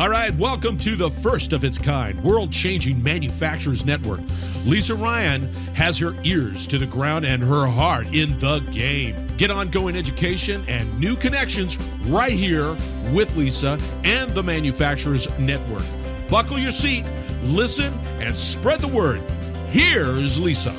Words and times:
All 0.00 0.08
right, 0.08 0.34
welcome 0.36 0.78
to 0.78 0.96
the 0.96 1.10
first 1.10 1.52
of 1.52 1.62
its 1.62 1.76
kind 1.76 2.18
world 2.24 2.50
changing 2.50 3.02
manufacturers 3.02 3.84
network. 3.84 4.20
Lisa 4.64 4.94
Ryan 4.94 5.52
has 5.74 5.98
her 5.98 6.16
ears 6.24 6.66
to 6.68 6.78
the 6.78 6.86
ground 6.86 7.26
and 7.26 7.42
her 7.42 7.66
heart 7.66 8.06
in 8.06 8.38
the 8.38 8.60
game. 8.72 9.26
Get 9.36 9.50
ongoing 9.50 9.96
education 9.96 10.64
and 10.68 10.98
new 10.98 11.16
connections 11.16 11.76
right 12.08 12.32
here 12.32 12.70
with 13.12 13.36
Lisa 13.36 13.78
and 14.02 14.30
the 14.30 14.42
Manufacturers 14.42 15.28
Network. 15.38 15.84
Buckle 16.30 16.58
your 16.58 16.72
seat, 16.72 17.04
listen, 17.42 17.92
and 18.22 18.34
spread 18.34 18.80
the 18.80 18.88
word. 18.88 19.20
Here's 19.68 20.40
Lisa. 20.40 20.72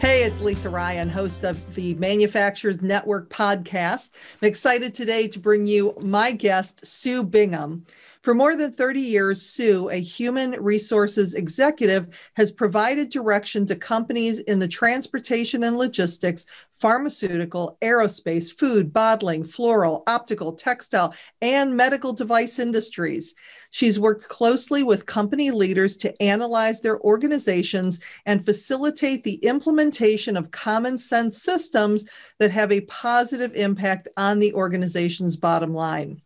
Hey, 0.00 0.24
it's 0.24 0.40
Lisa 0.40 0.68
Ryan, 0.68 1.08
host 1.08 1.44
of 1.44 1.76
the 1.76 1.94
Manufacturers 1.94 2.82
Network 2.82 3.30
podcast. 3.30 4.10
I'm 4.42 4.48
excited 4.48 4.94
today 4.94 5.28
to 5.28 5.38
bring 5.38 5.68
you 5.68 5.94
my 6.00 6.32
guest, 6.32 6.84
Sue 6.84 7.22
Bingham. 7.22 7.86
For 8.24 8.34
more 8.34 8.56
than 8.56 8.72
30 8.72 9.00
years, 9.02 9.42
Sue, 9.42 9.90
a 9.90 10.00
human 10.00 10.52
resources 10.52 11.34
executive, 11.34 12.30
has 12.36 12.52
provided 12.52 13.10
direction 13.10 13.66
to 13.66 13.76
companies 13.76 14.38
in 14.38 14.58
the 14.58 14.66
transportation 14.66 15.62
and 15.62 15.76
logistics, 15.76 16.46
pharmaceutical, 16.78 17.76
aerospace, 17.82 18.50
food, 18.50 18.94
bottling, 18.94 19.44
floral, 19.44 20.04
optical, 20.06 20.54
textile, 20.54 21.14
and 21.42 21.76
medical 21.76 22.14
device 22.14 22.58
industries. 22.58 23.34
She's 23.68 24.00
worked 24.00 24.26
closely 24.30 24.82
with 24.82 25.04
company 25.04 25.50
leaders 25.50 25.98
to 25.98 26.22
analyze 26.22 26.80
their 26.80 26.98
organizations 27.00 28.00
and 28.24 28.42
facilitate 28.42 29.24
the 29.24 29.34
implementation 29.44 30.38
of 30.38 30.50
common 30.50 30.96
sense 30.96 31.42
systems 31.42 32.06
that 32.38 32.52
have 32.52 32.72
a 32.72 32.86
positive 32.86 33.54
impact 33.54 34.08
on 34.16 34.38
the 34.38 34.54
organization's 34.54 35.36
bottom 35.36 35.74
line. 35.74 36.22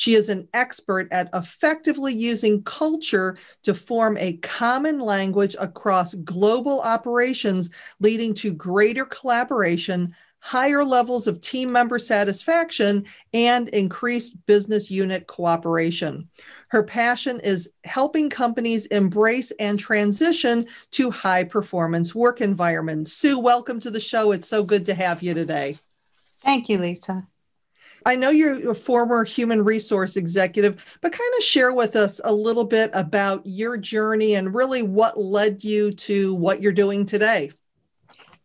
She 0.00 0.14
is 0.14 0.30
an 0.30 0.48
expert 0.54 1.08
at 1.12 1.28
effectively 1.34 2.14
using 2.14 2.62
culture 2.62 3.36
to 3.64 3.74
form 3.74 4.16
a 4.16 4.38
common 4.38 4.98
language 4.98 5.54
across 5.60 6.14
global 6.14 6.80
operations, 6.80 7.68
leading 8.00 8.32
to 8.36 8.54
greater 8.54 9.04
collaboration, 9.04 10.14
higher 10.38 10.86
levels 10.86 11.26
of 11.26 11.42
team 11.42 11.70
member 11.70 11.98
satisfaction, 11.98 13.04
and 13.34 13.68
increased 13.68 14.38
business 14.46 14.90
unit 14.90 15.26
cooperation. 15.26 16.30
Her 16.68 16.82
passion 16.82 17.38
is 17.40 17.70
helping 17.84 18.30
companies 18.30 18.86
embrace 18.86 19.50
and 19.60 19.78
transition 19.78 20.66
to 20.92 21.10
high 21.10 21.44
performance 21.44 22.14
work 22.14 22.40
environments. 22.40 23.12
Sue, 23.12 23.38
welcome 23.38 23.78
to 23.80 23.90
the 23.90 24.00
show. 24.00 24.32
It's 24.32 24.48
so 24.48 24.62
good 24.62 24.86
to 24.86 24.94
have 24.94 25.22
you 25.22 25.34
today. 25.34 25.76
Thank 26.42 26.70
you, 26.70 26.78
Lisa. 26.78 27.26
I 28.06 28.16
know 28.16 28.30
you're 28.30 28.70
a 28.70 28.74
former 28.74 29.24
human 29.24 29.64
resource 29.64 30.16
executive, 30.16 30.98
but 31.00 31.12
kind 31.12 31.32
of 31.38 31.44
share 31.44 31.72
with 31.72 31.96
us 31.96 32.20
a 32.24 32.32
little 32.32 32.64
bit 32.64 32.90
about 32.94 33.42
your 33.44 33.76
journey 33.76 34.34
and 34.34 34.54
really 34.54 34.82
what 34.82 35.18
led 35.18 35.62
you 35.62 35.92
to 35.92 36.34
what 36.34 36.62
you're 36.62 36.72
doing 36.72 37.04
today. 37.04 37.52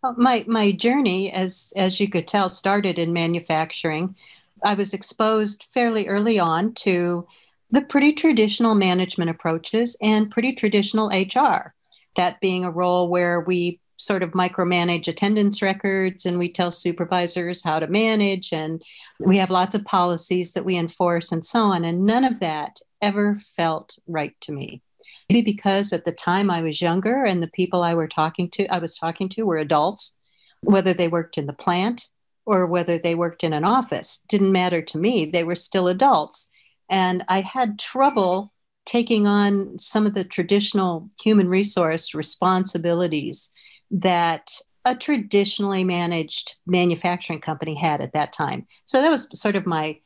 Well, 0.03 0.15
my 0.17 0.43
my 0.47 0.71
journey, 0.71 1.31
as 1.31 1.73
as 1.75 1.99
you 1.99 2.09
could 2.09 2.27
tell, 2.27 2.49
started 2.49 2.99
in 2.99 3.13
manufacturing. 3.13 4.15
I 4.63 4.73
was 4.73 4.93
exposed 4.93 5.67
fairly 5.73 6.07
early 6.07 6.39
on 6.39 6.73
to 6.75 7.27
the 7.69 7.81
pretty 7.81 8.13
traditional 8.13 8.75
management 8.75 9.29
approaches 9.29 9.97
and 10.01 10.29
pretty 10.29 10.53
traditional 10.53 11.09
HR. 11.09 11.73
That 12.15 12.39
being 12.39 12.63
a 12.63 12.71
role 12.71 13.09
where 13.09 13.41
we 13.41 13.79
sort 13.97 14.23
of 14.23 14.31
micromanage 14.31 15.07
attendance 15.07 15.61
records 15.61 16.25
and 16.25 16.37
we 16.37 16.51
tell 16.51 16.71
supervisors 16.71 17.63
how 17.63 17.79
to 17.79 17.87
manage 17.87 18.51
and 18.51 18.81
we 19.19 19.37
have 19.37 19.49
lots 19.49 19.75
of 19.75 19.85
policies 19.85 20.53
that 20.53 20.65
we 20.65 20.75
enforce 20.75 21.31
and 21.31 21.45
so 21.45 21.63
on. 21.63 21.85
And 21.85 22.05
none 22.05 22.25
of 22.25 22.39
that 22.39 22.79
ever 23.01 23.35
felt 23.35 23.97
right 24.07 24.35
to 24.41 24.51
me. 24.51 24.81
Maybe 25.29 25.41
because 25.41 25.91
at 25.91 26.05
the 26.05 26.11
time 26.11 26.51
i 26.51 26.61
was 26.61 26.81
younger 26.81 27.23
and 27.23 27.41
the 27.41 27.47
people 27.47 27.81
i 27.81 27.93
were 27.95 28.07
talking 28.07 28.49
to 28.51 28.67
i 28.67 28.77
was 28.77 28.95
talking 28.95 29.27
to 29.29 29.43
were 29.43 29.57
adults 29.57 30.17
whether 30.61 30.93
they 30.93 31.07
worked 31.07 31.37
in 31.37 31.47
the 31.47 31.53
plant 31.53 32.09
or 32.45 32.67
whether 32.67 32.97
they 32.97 33.15
worked 33.15 33.43
in 33.43 33.53
an 33.53 33.63
office 33.63 34.23
didn't 34.29 34.51
matter 34.51 34.81
to 34.81 34.97
me. 34.99 35.25
They 35.25 35.43
were 35.43 35.55
still 35.55 35.87
adults. 35.87 36.51
And 36.89 37.23
i 37.27 37.41
had 37.41 37.79
trouble 37.79 38.51
taking 38.85 39.25
on 39.25 39.79
some 39.79 40.05
of 40.05 40.13
the 40.13 40.23
traditional 40.23 41.09
human 41.19 41.49
resource 41.49 42.13
responsibilities 42.13 43.51
that 43.95 44.51
a 44.85 44.95
traditionally 44.95 45.83
managed 45.83 46.55
manufacturing 46.67 47.41
company 47.41 47.75
had 47.75 48.01
at 48.01 48.13
that 48.13 48.31
time. 48.31 48.67
So 48.85 49.01
that 49.01 49.09
was 49.09 49.27
sort 49.33 49.55
of 49.55 49.65
my 49.65 49.99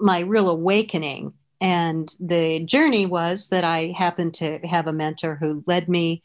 my 0.00 0.20
real 0.20 0.48
awakening 0.48 1.32
and 1.60 2.14
the 2.20 2.64
journey 2.64 3.06
was 3.06 3.48
that 3.48 3.64
I 3.64 3.92
happened 3.96 4.34
to 4.34 4.58
have 4.60 4.86
a 4.86 4.92
mentor 4.92 5.36
who 5.36 5.64
led 5.66 5.88
me 5.88 6.22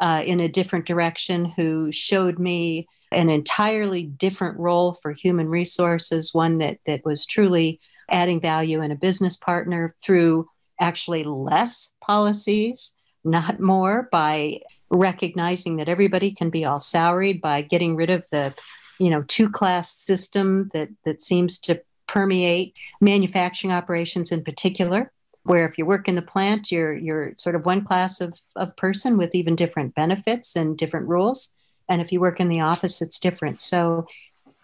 uh, 0.00 0.22
in 0.24 0.40
a 0.40 0.48
different 0.48 0.86
direction, 0.86 1.46
who 1.56 1.90
showed 1.90 2.38
me 2.38 2.86
an 3.10 3.30
entirely 3.30 4.02
different 4.02 4.58
role 4.58 4.94
for 4.94 5.12
human 5.12 5.48
resources, 5.48 6.34
one 6.34 6.58
that 6.58 6.78
that 6.84 7.04
was 7.04 7.24
truly 7.24 7.80
adding 8.10 8.40
value 8.40 8.82
in 8.82 8.90
a 8.90 8.96
business 8.96 9.36
partner 9.36 9.94
through 10.02 10.46
actually 10.80 11.22
less 11.22 11.94
policies, 12.02 12.94
not 13.24 13.60
more, 13.60 14.08
by 14.12 14.60
recognizing 14.94 15.76
that 15.76 15.88
everybody 15.88 16.32
can 16.32 16.50
be 16.50 16.64
all 16.64 16.80
salaried 16.80 17.40
by 17.40 17.62
getting 17.62 17.96
rid 17.96 18.10
of 18.10 18.24
the 18.30 18.54
you 18.98 19.10
know 19.10 19.22
two 19.28 19.50
class 19.50 19.92
system 19.94 20.70
that 20.72 20.88
that 21.04 21.20
seems 21.20 21.58
to 21.58 21.80
permeate 22.06 22.74
manufacturing 23.00 23.72
operations 23.72 24.30
in 24.30 24.44
particular 24.44 25.10
where 25.42 25.68
if 25.68 25.76
you 25.78 25.86
work 25.86 26.08
in 26.08 26.14
the 26.14 26.22
plant 26.22 26.70
you're 26.70 26.94
you're 26.94 27.32
sort 27.36 27.54
of 27.54 27.66
one 27.66 27.84
class 27.84 28.20
of, 28.20 28.40
of 28.56 28.76
person 28.76 29.16
with 29.16 29.34
even 29.34 29.56
different 29.56 29.94
benefits 29.94 30.56
and 30.56 30.78
different 30.78 31.08
rules. 31.08 31.56
And 31.88 32.00
if 32.00 32.12
you 32.12 32.20
work 32.20 32.40
in 32.40 32.48
the 32.48 32.60
office 32.60 33.02
it's 33.02 33.18
different. 33.18 33.60
So 33.60 34.06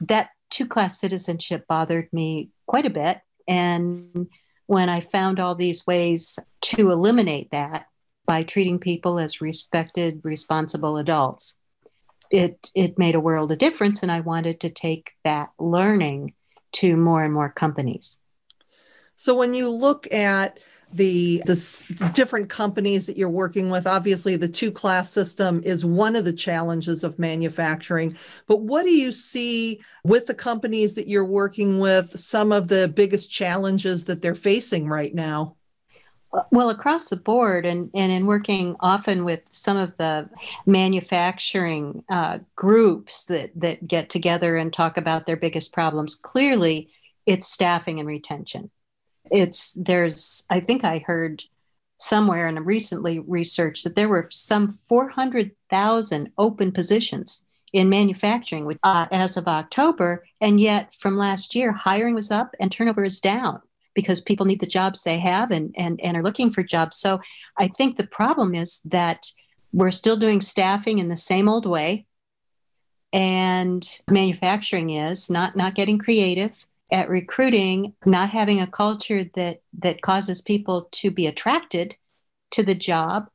that 0.00 0.30
two 0.48 0.66
class 0.66 0.98
citizenship 0.98 1.66
bothered 1.68 2.12
me 2.12 2.50
quite 2.66 2.86
a 2.86 2.90
bit. 2.90 3.20
And 3.48 4.28
when 4.66 4.88
i 4.88 5.00
found 5.00 5.40
all 5.40 5.56
these 5.56 5.86
ways 5.86 6.38
to 6.60 6.92
eliminate 6.92 7.50
that 7.50 7.86
by 8.30 8.44
treating 8.44 8.78
people 8.78 9.18
as 9.18 9.40
respected, 9.40 10.20
responsible 10.22 10.98
adults. 10.98 11.60
It, 12.30 12.70
it 12.76 12.96
made 12.96 13.16
a 13.16 13.20
world 13.20 13.50
of 13.50 13.58
difference, 13.58 14.04
and 14.04 14.12
I 14.12 14.20
wanted 14.20 14.60
to 14.60 14.70
take 14.70 15.10
that 15.24 15.48
learning 15.58 16.34
to 16.74 16.96
more 16.96 17.24
and 17.24 17.34
more 17.34 17.48
companies. 17.48 18.20
So, 19.16 19.34
when 19.34 19.52
you 19.52 19.68
look 19.68 20.06
at 20.14 20.60
the 20.92 21.42
the 21.44 22.10
different 22.14 22.48
companies 22.48 23.06
that 23.06 23.16
you're 23.16 23.28
working 23.28 23.70
with 23.70 23.86
obviously 23.86 24.34
the 24.34 24.48
two 24.48 24.72
class 24.72 25.08
system 25.08 25.62
is 25.64 25.84
one 25.84 26.16
of 26.16 26.24
the 26.24 26.32
challenges 26.32 27.04
of 27.04 27.16
manufacturing 27.16 28.16
but 28.48 28.62
what 28.62 28.82
do 28.82 28.90
you 28.90 29.12
see 29.12 29.80
with 30.02 30.26
the 30.26 30.34
companies 30.34 30.94
that 30.94 31.06
you're 31.06 31.24
working 31.24 31.78
with 31.78 32.10
some 32.18 32.50
of 32.50 32.66
the 32.66 32.88
biggest 32.88 33.30
challenges 33.30 34.04
that 34.06 34.20
they're 34.20 34.34
facing 34.34 34.88
right 34.88 35.14
now 35.14 35.54
well, 36.50 36.70
across 36.70 37.08
the 37.08 37.16
board, 37.16 37.66
and, 37.66 37.90
and 37.94 38.12
in 38.12 38.26
working 38.26 38.76
often 38.80 39.24
with 39.24 39.40
some 39.50 39.76
of 39.76 39.96
the 39.96 40.28
manufacturing 40.64 42.04
uh, 42.08 42.38
groups 42.54 43.26
that, 43.26 43.50
that 43.56 43.86
get 43.86 44.10
together 44.10 44.56
and 44.56 44.72
talk 44.72 44.96
about 44.96 45.26
their 45.26 45.36
biggest 45.36 45.72
problems, 45.72 46.14
clearly 46.14 46.88
it's 47.26 47.48
staffing 47.48 47.98
and 47.98 48.08
retention. 48.08 48.70
It's 49.30 49.74
there's, 49.74 50.46
I 50.50 50.60
think 50.60 50.84
I 50.84 50.98
heard 50.98 51.42
somewhere 51.98 52.46
and 52.46 52.64
recently 52.64 53.18
researched 53.18 53.84
that 53.84 53.96
there 53.96 54.08
were 54.08 54.28
some 54.30 54.78
400,000 54.88 56.32
open 56.38 56.72
positions 56.72 57.46
in 57.72 57.88
manufacturing 57.88 58.78
uh, 58.82 59.06
as 59.12 59.36
of 59.36 59.46
October. 59.46 60.24
And 60.40 60.60
yet 60.60 60.94
from 60.94 61.16
last 61.16 61.54
year, 61.54 61.72
hiring 61.72 62.14
was 62.14 62.30
up 62.30 62.54
and 62.58 62.72
turnover 62.72 63.04
is 63.04 63.20
down 63.20 63.60
because 63.94 64.20
people 64.20 64.46
need 64.46 64.60
the 64.60 64.66
jobs 64.66 65.02
they 65.02 65.18
have 65.18 65.50
and, 65.50 65.74
and, 65.76 66.00
and 66.00 66.16
are 66.16 66.22
looking 66.22 66.50
for 66.50 66.62
jobs. 66.62 66.96
So 66.96 67.20
I 67.58 67.68
think 67.68 67.96
the 67.96 68.06
problem 68.06 68.54
is 68.54 68.80
that 68.84 69.26
we're 69.72 69.90
still 69.90 70.16
doing 70.16 70.40
staffing 70.40 70.98
in 70.98 71.08
the 71.08 71.16
same 71.16 71.48
old 71.48 71.66
way. 71.66 72.06
And 73.12 73.86
manufacturing 74.08 74.90
is 74.90 75.30
not, 75.30 75.56
not 75.56 75.74
getting 75.74 75.98
creative 75.98 76.66
at 76.92 77.08
recruiting, 77.08 77.94
not 78.04 78.30
having 78.30 78.60
a 78.60 78.66
culture 78.66 79.24
that, 79.34 79.62
that 79.78 80.02
causes 80.02 80.40
people 80.40 80.88
to 80.92 81.10
be 81.10 81.26
attracted 81.26 81.96
to 82.52 82.62
the 82.62 82.74
job, 82.74 83.28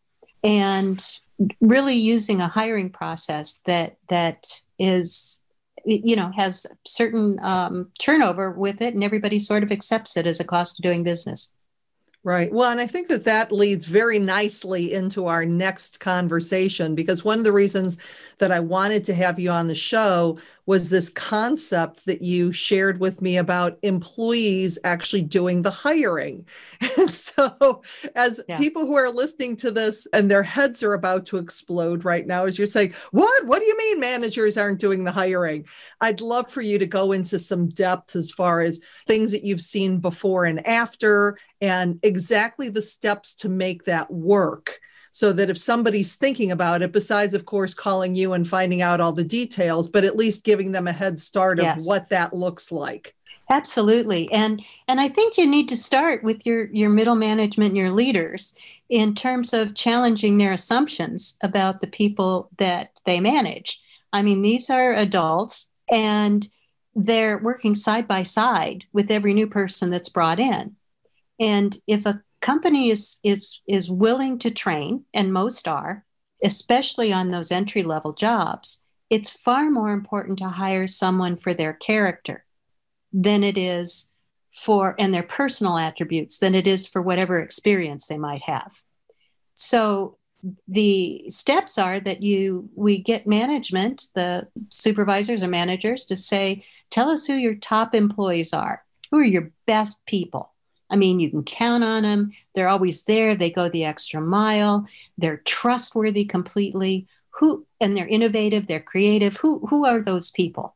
and 0.43 1.19
really 1.59 1.95
using 1.95 2.41
a 2.41 2.47
hiring 2.47 2.89
process 2.89 3.61
that 3.65 3.97
that 4.09 4.61
is 4.77 5.41
you 5.85 6.15
know 6.15 6.31
has 6.35 6.65
certain 6.85 7.39
um, 7.41 7.91
turnover 7.99 8.51
with 8.51 8.81
it 8.81 8.93
and 8.93 9.03
everybody 9.03 9.39
sort 9.39 9.63
of 9.63 9.71
accepts 9.71 10.17
it 10.17 10.25
as 10.25 10.39
a 10.39 10.43
cost 10.43 10.79
of 10.79 10.83
doing 10.83 11.03
business 11.03 11.53
Right. 12.25 12.51
Well, 12.51 12.71
and 12.71 12.81
I 12.81 12.87
think 12.87 13.09
that 13.09 13.25
that 13.25 13.51
leads 13.51 13.85
very 13.85 14.17
nicely 14.17 14.91
into 14.91 15.27
our 15.27 15.45
next 15.45 15.99
conversation 15.99 16.95
because 16.95 17.23
one 17.23 17.37
of 17.37 17.43
the 17.43 17.51
reasons 17.51 17.99
that 18.39 18.51
I 18.51 18.59
wanted 18.59 19.03
to 19.05 19.13
have 19.13 19.39
you 19.39 19.51
on 19.51 19.67
the 19.67 19.75
show 19.75 20.39
was 20.65 20.89
this 20.89 21.09
concept 21.09 22.07
that 22.07 22.23
you 22.23 22.51
shared 22.51 22.99
with 22.99 23.21
me 23.21 23.37
about 23.37 23.77
employees 23.83 24.79
actually 24.83 25.21
doing 25.21 25.61
the 25.61 25.71
hiring. 25.71 26.45
And 26.97 27.13
so, 27.13 27.83
as 28.15 28.41
yeah. 28.47 28.57
people 28.57 28.85
who 28.85 28.95
are 28.95 29.11
listening 29.11 29.57
to 29.57 29.69
this 29.69 30.07
and 30.13 30.31
their 30.31 30.41
heads 30.41 30.81
are 30.81 30.93
about 30.93 31.25
to 31.27 31.37
explode 31.37 32.05
right 32.05 32.25
now, 32.25 32.45
as 32.45 32.57
you're 32.57 32.67
saying, 32.67 32.93
What? 33.11 33.45
What 33.45 33.59
do 33.59 33.65
you 33.65 33.77
mean 33.77 33.99
managers 33.99 34.57
aren't 34.57 34.79
doing 34.79 35.03
the 35.03 35.11
hiring? 35.11 35.65
I'd 36.01 36.21
love 36.21 36.49
for 36.49 36.61
you 36.61 36.79
to 36.79 36.85
go 36.87 37.11
into 37.11 37.37
some 37.37 37.67
depth 37.67 38.15
as 38.15 38.31
far 38.31 38.61
as 38.61 38.79
things 39.07 39.31
that 39.31 39.43
you've 39.43 39.61
seen 39.61 39.99
before 39.99 40.45
and 40.45 40.65
after, 40.65 41.37
and 41.61 41.99
exactly 42.15 42.69
the 42.69 42.81
steps 42.81 43.33
to 43.33 43.49
make 43.49 43.83
that 43.83 44.09
work 44.09 44.79
so 45.11 45.33
that 45.33 45.49
if 45.49 45.57
somebody's 45.57 46.15
thinking 46.15 46.51
about 46.51 46.81
it, 46.81 46.93
besides, 46.93 47.33
of 47.33 47.45
course, 47.45 47.73
calling 47.73 48.15
you 48.15 48.31
and 48.31 48.47
finding 48.47 48.81
out 48.81 49.01
all 49.01 49.11
the 49.11 49.23
details, 49.23 49.89
but 49.89 50.05
at 50.05 50.15
least 50.15 50.45
giving 50.45 50.71
them 50.71 50.87
a 50.87 50.93
head 50.93 51.19
start 51.19 51.57
yes. 51.57 51.81
of 51.81 51.87
what 51.87 52.09
that 52.09 52.33
looks 52.33 52.71
like. 52.71 53.15
Absolutely. 53.49 54.31
And 54.31 54.61
and 54.87 54.99
I 54.99 55.07
think 55.07 55.37
you 55.37 55.45
need 55.45 55.69
to 55.69 55.77
start 55.77 56.23
with 56.23 56.45
your 56.45 56.65
your 56.65 56.89
middle 56.89 57.15
management 57.15 57.69
and 57.69 57.77
your 57.77 57.91
leaders 57.91 58.55
in 58.89 59.13
terms 59.13 59.53
of 59.53 59.75
challenging 59.75 60.37
their 60.37 60.53
assumptions 60.53 61.37
about 61.43 61.81
the 61.81 61.87
people 61.87 62.49
that 62.57 63.01
they 63.05 63.19
manage. 63.19 63.79
I 64.13 64.21
mean, 64.21 64.41
these 64.41 64.69
are 64.69 64.93
adults 64.93 65.71
and 65.89 66.47
they're 66.95 67.37
working 67.37 67.75
side 67.75 68.07
by 68.07 68.23
side 68.23 68.85
with 68.93 69.11
every 69.11 69.33
new 69.33 69.47
person 69.47 69.91
that's 69.91 70.09
brought 70.09 70.39
in. 70.39 70.75
And 71.39 71.75
if 71.87 72.05
a 72.05 72.21
company 72.41 72.89
is 72.89 73.17
is 73.23 73.59
is 73.67 73.89
willing 73.89 74.37
to 74.39 74.51
train 74.51 75.03
and 75.13 75.33
most 75.33 75.67
are 75.67 76.05
especially 76.43 77.11
on 77.11 77.31
those 77.31 77.51
entry 77.51 77.81
level 77.81 78.13
jobs 78.13 78.85
it's 79.09 79.29
far 79.29 79.69
more 79.69 79.91
important 79.91 80.39
to 80.39 80.47
hire 80.49 80.87
someone 80.87 81.37
for 81.37 81.53
their 81.53 81.73
character 81.73 82.45
than 83.13 83.43
it 83.43 83.57
is 83.57 84.11
for 84.51 84.95
and 84.97 85.13
their 85.13 85.23
personal 85.23 85.77
attributes 85.77 86.39
than 86.39 86.55
it 86.55 86.67
is 86.67 86.87
for 86.87 87.01
whatever 87.01 87.39
experience 87.39 88.07
they 88.07 88.17
might 88.17 88.41
have. 88.43 88.81
So 89.53 90.17
the 90.67 91.25
steps 91.29 91.77
are 91.77 91.99
that 91.99 92.21
you 92.21 92.69
we 92.75 92.97
get 92.97 93.27
management 93.27 94.05
the 94.15 94.47
supervisors 94.69 95.41
or 95.41 95.47
managers 95.47 96.05
to 96.05 96.15
say 96.15 96.65
tell 96.89 97.09
us 97.09 97.25
who 97.25 97.33
your 97.33 97.55
top 97.55 97.95
employees 97.95 98.53
are. 98.53 98.83
Who 99.11 99.19
are 99.19 99.23
your 99.23 99.51
best 99.65 100.05
people 100.05 100.54
I 100.89 100.95
mean, 100.95 101.19
you 101.19 101.29
can 101.29 101.43
count 101.43 101.83
on 101.83 102.03
them. 102.03 102.31
They're 102.53 102.67
always 102.67 103.05
there. 103.05 103.35
They 103.35 103.49
go 103.49 103.69
the 103.69 103.85
extra 103.85 104.21
mile. 104.21 104.87
They're 105.17 105.37
trustworthy 105.37 106.25
completely. 106.25 107.07
Who 107.39 107.65
and 107.81 107.95
they're 107.95 108.07
innovative. 108.07 108.67
They're 108.67 108.79
creative. 108.79 109.37
Who 109.37 109.65
who 109.67 109.85
are 109.85 110.01
those 110.01 110.31
people? 110.31 110.75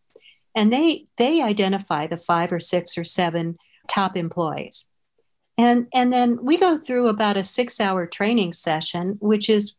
And 0.56 0.73
they 0.73 1.06
they 1.17 1.41
identify 1.41 2.07
the 2.07 2.17
five 2.17 2.51
or 2.51 2.59
six 2.59 2.97
or 2.97 3.03
seven 3.03 3.57
top 3.88 4.17
employees. 4.17 4.85
And 5.57 5.88
and 5.94 6.11
then 6.11 6.44
we 6.44 6.57
go 6.57 6.77
through 6.77 7.07
about 7.07 7.38
a 7.38 7.44
six 7.44 7.79
hour 7.79 8.06
training 8.06 8.53
session, 8.53 9.17
which 9.21 9.50
is 9.50 9.75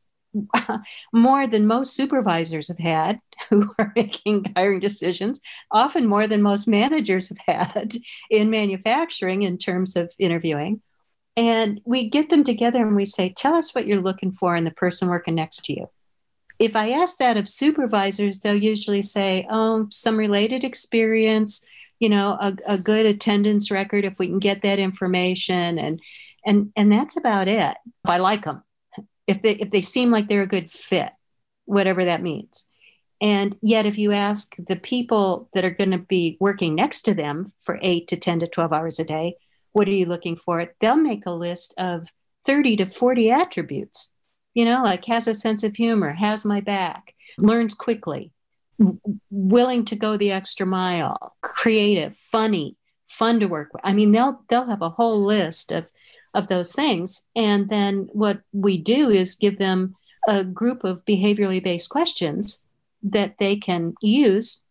more 1.12 1.46
than 1.46 1.66
most 1.66 1.94
supervisors 1.94 2.68
have 2.68 2.78
had 2.78 3.20
who 3.50 3.72
are 3.78 3.92
making 3.96 4.52
hiring 4.56 4.80
decisions, 4.80 5.40
often 5.70 6.06
more 6.06 6.26
than 6.26 6.42
most 6.42 6.68
managers 6.68 7.28
have 7.28 7.38
had 7.46 7.94
in 8.30 8.50
manufacturing 8.50 9.42
in 9.42 9.58
terms 9.58 9.96
of 9.96 10.12
interviewing. 10.18 10.80
And 11.36 11.80
we 11.84 12.10
get 12.10 12.28
them 12.30 12.44
together 12.44 12.86
and 12.86 12.96
we 12.96 13.04
say, 13.04 13.32
Tell 13.34 13.54
us 13.54 13.74
what 13.74 13.86
you're 13.86 14.00
looking 14.00 14.32
for 14.32 14.56
in 14.56 14.64
the 14.64 14.70
person 14.70 15.08
working 15.08 15.36
next 15.36 15.64
to 15.66 15.72
you. 15.72 15.90
If 16.58 16.76
I 16.76 16.90
ask 16.90 17.16
that 17.18 17.36
of 17.36 17.48
supervisors, 17.48 18.40
they'll 18.40 18.54
usually 18.54 19.02
say, 19.02 19.46
Oh, 19.48 19.86
some 19.90 20.16
related 20.16 20.64
experience, 20.64 21.64
you 21.98 22.08
know, 22.08 22.36
a, 22.40 22.56
a 22.66 22.78
good 22.78 23.06
attendance 23.06 23.70
record 23.70 24.04
if 24.04 24.18
we 24.18 24.26
can 24.26 24.38
get 24.38 24.62
that 24.62 24.78
information. 24.78 25.78
And 25.78 26.00
and 26.44 26.72
and 26.76 26.90
that's 26.90 27.16
about 27.16 27.48
it. 27.48 27.76
If 28.04 28.10
I 28.10 28.18
like 28.18 28.44
them 28.44 28.62
if 29.30 29.40
they 29.42 29.52
if 29.52 29.70
they 29.70 29.80
seem 29.80 30.10
like 30.10 30.28
they're 30.28 30.42
a 30.42 30.56
good 30.56 30.70
fit 30.70 31.12
whatever 31.64 32.04
that 32.04 32.20
means. 32.20 32.66
And 33.20 33.56
yet 33.62 33.86
if 33.86 33.96
you 33.96 34.10
ask 34.10 34.56
the 34.58 34.74
people 34.74 35.48
that 35.54 35.64
are 35.64 35.70
going 35.70 35.92
to 35.92 35.98
be 35.98 36.36
working 36.40 36.74
next 36.74 37.02
to 37.02 37.14
them 37.14 37.52
for 37.62 37.78
8 37.80 38.08
to 38.08 38.16
10 38.16 38.40
to 38.40 38.48
12 38.48 38.72
hours 38.72 38.98
a 38.98 39.04
day 39.04 39.36
what 39.72 39.86
are 39.86 39.92
you 39.92 40.06
looking 40.06 40.34
for? 40.34 40.74
They'll 40.80 40.96
make 40.96 41.26
a 41.26 41.30
list 41.30 41.74
of 41.78 42.08
30 42.44 42.78
to 42.78 42.86
40 42.86 43.30
attributes. 43.30 44.14
You 44.54 44.64
know 44.64 44.82
like 44.82 45.04
has 45.04 45.28
a 45.28 45.34
sense 45.34 45.62
of 45.62 45.76
humor 45.76 46.12
has 46.12 46.44
my 46.44 46.60
back 46.60 47.14
learns 47.38 47.72
quickly 47.72 48.32
willing 49.30 49.84
to 49.84 49.94
go 49.94 50.16
the 50.16 50.32
extra 50.32 50.66
mile 50.66 51.36
creative 51.40 52.16
funny 52.16 52.76
fun 53.06 53.38
to 53.40 53.46
work 53.46 53.72
with. 53.72 53.82
I 53.84 53.92
mean 53.92 54.10
they'll 54.10 54.42
they'll 54.48 54.66
have 54.66 54.82
a 54.82 54.90
whole 54.90 55.24
list 55.24 55.70
of 55.70 55.88
of 56.34 56.48
those 56.48 56.74
things. 56.74 57.26
And 57.34 57.68
then 57.68 58.08
what 58.12 58.40
we 58.52 58.78
do 58.78 59.10
is 59.10 59.34
give 59.34 59.58
them 59.58 59.96
a 60.28 60.44
group 60.44 60.84
of 60.84 61.04
behaviorally 61.04 61.62
based 61.62 61.90
questions 61.90 62.64
that 63.02 63.36
they 63.38 63.56
can 63.56 63.94
use 64.00 64.62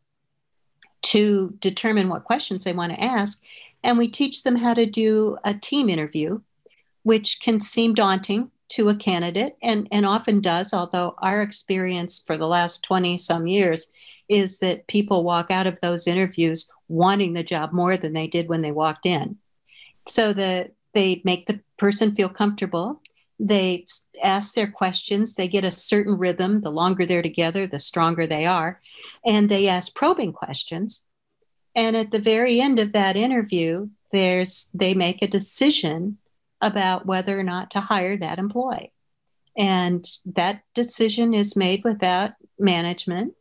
to 1.02 1.56
determine 1.60 2.10
what 2.10 2.24
questions 2.24 2.64
they 2.64 2.74
want 2.74 2.94
to 2.94 3.04
ask. 3.04 3.44
And 3.84 3.98
we 3.98 4.10
teach 4.10 4.44
them 4.44 4.58
how 4.58 4.74
to 4.74 4.86
do 4.86 5.38
a 5.44 5.54
team 5.54 5.90
interview, 5.90 6.42
which 7.04 7.40
can 7.40 7.60
seem 7.60 7.94
daunting 7.94 8.52
to 8.70 8.90
a 8.90 8.96
candidate 8.96 9.58
and, 9.64 9.88
and 9.92 10.06
often 10.06 10.42
does, 10.42 10.74
although 10.74 11.16
our 11.20 11.42
experience 11.42 12.20
for 12.20 12.38
the 12.38 12.48
last 12.48 12.84
20 12.84 13.18
some 13.18 13.48
years 13.48 13.92
is 14.28 14.60
that 14.60 14.86
people 14.88 15.24
walk 15.24 15.50
out 15.50 15.66
of 15.66 15.82
those 15.82 16.06
interviews 16.06 16.72
wanting 16.88 17.34
the 17.34 17.44
job 17.44 17.74
more 17.74 17.98
than 17.98 18.14
they 18.14 18.28
did 18.28 18.48
when 18.48 18.62
they 18.62 18.72
walked 18.72 19.08
in. 19.08 19.38
So 20.08 20.34
the 20.34 20.72
they 20.94 21.22
make 21.24 21.46
the 21.46 21.62
person 21.78 22.16
feel 22.16 22.30
comfortable. 22.30 23.02
They 23.40 23.88
ask 24.22 24.54
their 24.54 24.70
questions. 24.70 25.36
They 25.36 25.48
get 25.48 25.64
a 25.64 25.72
certain 25.72 26.18
rhythm. 26.18 26.62
The 26.62 26.72
longer 26.72 27.06
they're 27.06 27.22
together, 27.22 27.68
the 27.68 27.80
stronger 27.80 28.28
they 28.28 28.46
are. 28.46 28.82
And 29.26 29.50
they 29.50 29.68
ask 29.68 29.96
probing 29.96 30.34
questions. 30.34 31.06
And 31.76 31.96
at 31.96 32.12
the 32.12 32.20
very 32.20 32.60
end 32.60 32.80
of 32.80 32.92
that 32.94 33.16
interview, 33.16 33.90
there's 34.12 34.70
they 34.74 34.94
make 34.94 35.22
a 35.22 35.28
decision 35.28 36.18
about 36.62 37.06
whether 37.06 37.40
or 37.40 37.44
not 37.44 37.72
to 37.72 37.80
hire 37.80 38.18
that 38.18 38.40
employee. 38.40 38.92
And 39.58 40.06
that 40.26 40.64
decision 40.74 41.34
is 41.34 41.56
made 41.56 41.84
without 41.84 42.32
management. 42.58 43.36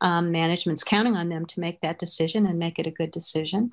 Um, 0.00 0.30
management's 0.30 0.84
counting 0.84 1.16
on 1.16 1.28
them 1.28 1.44
to 1.46 1.60
make 1.60 1.80
that 1.80 1.98
decision 1.98 2.46
and 2.46 2.58
make 2.58 2.78
it 2.78 2.86
a 2.86 2.90
good 2.90 3.10
decision. 3.10 3.70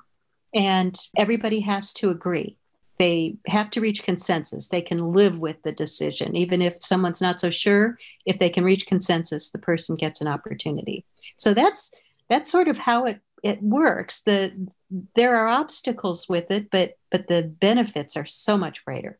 And 0.54 0.98
everybody 1.16 1.60
has 1.60 1.92
to 1.94 2.10
agree 2.10 2.57
they 2.98 3.36
have 3.46 3.70
to 3.70 3.80
reach 3.80 4.02
consensus. 4.02 4.68
They 4.68 4.82
can 4.82 5.12
live 5.12 5.38
with 5.38 5.62
the 5.62 5.72
decision. 5.72 6.34
Even 6.34 6.60
if 6.60 6.82
someone's 6.82 7.20
not 7.20 7.40
so 7.40 7.50
sure, 7.50 7.98
if 8.26 8.38
they 8.38 8.50
can 8.50 8.64
reach 8.64 8.86
consensus, 8.86 9.50
the 9.50 9.58
person 9.58 9.96
gets 9.96 10.20
an 10.20 10.28
opportunity. 10.28 11.04
So 11.36 11.54
that's 11.54 11.92
that's 12.28 12.50
sort 12.50 12.68
of 12.68 12.78
how 12.78 13.04
it 13.04 13.20
it 13.42 13.62
works. 13.62 14.22
The 14.22 14.68
there 15.14 15.36
are 15.36 15.48
obstacles 15.48 16.28
with 16.28 16.50
it, 16.50 16.70
but 16.70 16.94
but 17.10 17.28
the 17.28 17.42
benefits 17.42 18.16
are 18.16 18.26
so 18.26 18.56
much 18.56 18.84
greater. 18.84 19.18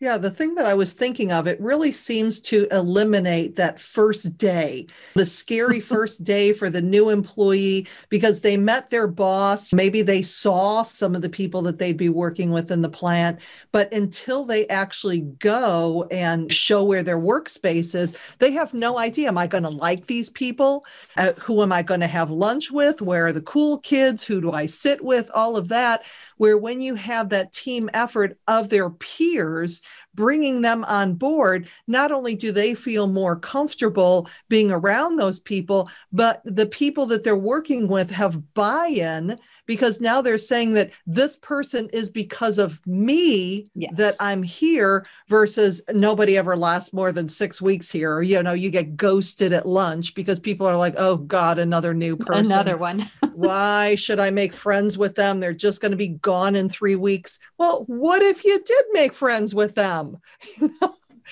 Yeah, 0.00 0.16
the 0.16 0.30
thing 0.30 0.54
that 0.54 0.66
I 0.66 0.74
was 0.74 0.92
thinking 0.92 1.32
of, 1.32 1.48
it 1.48 1.60
really 1.60 1.90
seems 1.90 2.40
to 2.42 2.68
eliminate 2.70 3.56
that 3.56 3.80
first 3.80 4.38
day, 4.38 4.86
the 5.14 5.26
scary 5.26 5.80
first 5.94 6.22
day 6.22 6.52
for 6.52 6.70
the 6.70 6.80
new 6.80 7.08
employee 7.08 7.88
because 8.08 8.38
they 8.38 8.56
met 8.56 8.90
their 8.90 9.08
boss. 9.08 9.72
Maybe 9.72 10.02
they 10.02 10.22
saw 10.22 10.84
some 10.84 11.16
of 11.16 11.22
the 11.22 11.28
people 11.28 11.62
that 11.62 11.80
they'd 11.80 11.96
be 11.96 12.10
working 12.10 12.52
with 12.52 12.70
in 12.70 12.80
the 12.80 12.88
plant, 12.88 13.40
but 13.72 13.92
until 13.92 14.44
they 14.44 14.68
actually 14.68 15.22
go 15.22 16.06
and 16.12 16.52
show 16.52 16.84
where 16.84 17.02
their 17.02 17.18
workspace 17.18 17.96
is, 17.96 18.16
they 18.38 18.52
have 18.52 18.72
no 18.72 18.98
idea. 18.98 19.26
Am 19.26 19.36
I 19.38 19.48
going 19.48 19.64
to 19.64 19.68
like 19.68 20.06
these 20.06 20.30
people? 20.30 20.86
Uh, 21.16 21.32
who 21.40 21.60
am 21.60 21.72
I 21.72 21.82
going 21.82 22.00
to 22.00 22.06
have 22.06 22.30
lunch 22.30 22.70
with? 22.70 23.02
Where 23.02 23.26
are 23.26 23.32
the 23.32 23.42
cool 23.42 23.80
kids? 23.80 24.24
Who 24.24 24.40
do 24.40 24.52
I 24.52 24.66
sit 24.66 25.04
with? 25.04 25.28
All 25.34 25.56
of 25.56 25.68
that 25.68 26.04
where 26.36 26.56
when 26.56 26.80
you 26.80 26.94
have 26.94 27.28
that 27.28 27.52
team 27.52 27.90
effort 27.92 28.38
of 28.46 28.68
their 28.70 28.88
peers, 28.90 29.82
bringing 30.14 30.62
them 30.62 30.84
on 30.84 31.14
board, 31.14 31.68
not 31.86 32.12
only 32.12 32.34
do 32.34 32.52
they 32.52 32.74
feel 32.74 33.06
more 33.06 33.38
comfortable 33.38 34.28
being 34.48 34.70
around 34.70 35.16
those 35.16 35.38
people, 35.40 35.90
but 36.12 36.42
the 36.44 36.66
people 36.66 37.06
that 37.06 37.24
they're 37.24 37.36
working 37.36 37.88
with 37.88 38.10
have 38.10 38.54
buy 38.54 38.86
in 38.86 39.38
because 39.68 40.00
now 40.00 40.20
they're 40.22 40.38
saying 40.38 40.72
that 40.72 40.90
this 41.06 41.36
person 41.36 41.88
is 41.92 42.08
because 42.08 42.58
of 42.58 42.84
me 42.86 43.70
yes. 43.74 43.92
that 43.96 44.14
I'm 44.18 44.42
here 44.42 45.06
versus 45.28 45.82
nobody 45.90 46.38
ever 46.38 46.56
lasts 46.56 46.92
more 46.92 47.12
than 47.12 47.28
six 47.28 47.60
weeks 47.62 47.90
here. 47.90 48.14
Or, 48.14 48.22
you 48.22 48.42
know, 48.42 48.54
you 48.54 48.70
get 48.70 48.96
ghosted 48.96 49.52
at 49.52 49.68
lunch 49.68 50.14
because 50.14 50.40
people 50.40 50.66
are 50.66 50.78
like, 50.78 50.94
oh 50.96 51.18
God, 51.18 51.58
another 51.58 51.92
new 51.92 52.16
person. 52.16 52.46
Another 52.46 52.78
one. 52.78 53.08
Why 53.34 53.94
should 53.94 54.18
I 54.18 54.30
make 54.30 54.54
friends 54.54 54.96
with 54.96 55.14
them? 55.14 55.38
They're 55.38 55.52
just 55.52 55.82
going 55.82 55.92
to 55.92 55.96
be 55.96 56.08
gone 56.08 56.56
in 56.56 56.70
three 56.70 56.96
weeks. 56.96 57.38
Well, 57.58 57.84
what 57.86 58.22
if 58.22 58.44
you 58.44 58.60
did 58.64 58.84
make 58.92 59.12
friends 59.12 59.54
with 59.54 59.74
them? 59.74 60.16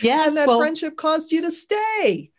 yes. 0.00 0.28
And 0.28 0.36
that 0.36 0.46
well, 0.46 0.58
friendship 0.58 0.96
caused 0.96 1.32
you 1.32 1.40
to 1.40 1.50
stay. 1.50 2.30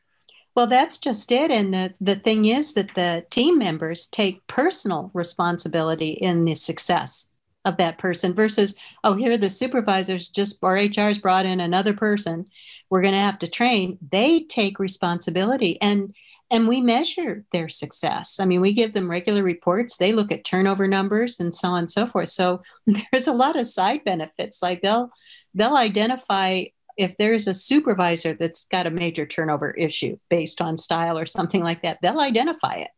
Well, 0.58 0.66
that's 0.66 0.98
just 0.98 1.32
it. 1.32 1.52
And 1.52 1.72
the, 1.72 1.94
the 2.02 2.16
thing 2.16 2.46
is 2.46 2.74
that 2.74 2.96
the 2.96 3.24
team 3.30 3.60
members 3.60 4.08
take 4.08 4.48
personal 4.48 5.12
responsibility 5.14 6.10
in 6.10 6.46
the 6.46 6.56
success 6.56 7.30
of 7.64 7.78
that 7.78 8.00
person 8.00 8.34
versus, 8.34 8.74
oh, 9.04 9.14
here 9.14 9.38
the 9.38 9.52
supervisors 9.52 10.30
just, 10.30 10.58
or 10.64 10.76
HR's 10.76 11.20
brought 11.20 11.46
in 11.46 11.60
another 11.60 11.94
person. 11.94 12.48
We're 12.90 13.04
going 13.04 13.14
to 13.14 13.20
have 13.20 13.38
to 13.40 13.48
train. 13.48 14.00
They 14.10 14.46
take 14.46 14.80
responsibility. 14.80 15.80
And 15.80 16.16
and 16.50 16.68
we 16.68 16.82
measure 16.82 17.44
their 17.52 17.70
success. 17.70 18.40
I 18.40 18.46
mean, 18.46 18.62
we 18.62 18.72
give 18.74 18.94
them 18.94 19.12
regular 19.12 19.44
reports. 19.44 19.98
They 19.98 20.14
look 20.14 20.32
at 20.32 20.46
turnover 20.46 20.88
numbers 20.88 21.40
and 21.42 21.54
so 21.54 21.68
on 21.68 21.80
and 21.80 21.92
so 21.92 22.08
forth. 22.08 22.30
So 22.30 22.64
there's 23.12 23.28
a 23.28 23.34
lot 23.34 23.58
of 23.58 23.68
side 23.68 24.04
benefits. 24.06 24.64
Like 24.64 24.82
they'll 24.82 25.12
they'll 25.54 25.76
identify 25.76 26.64
if 26.98 27.16
there's 27.18 27.48
a 27.48 27.54
supervisor 27.54 28.34
that's 28.34 28.66
got 28.66 28.88
a 28.88 28.92
major 28.92 29.26
turnover 29.26 29.72
issue 29.72 30.18
based 30.30 30.62
on 30.62 30.78
style 30.78 31.18
or 31.18 31.26
something 31.26 31.64
like 31.64 31.84
that, 31.84 32.00
they'll 32.02 32.20
identify 32.20 32.76
it. 32.76 32.92